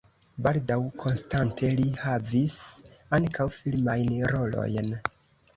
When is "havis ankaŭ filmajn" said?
2.05-4.19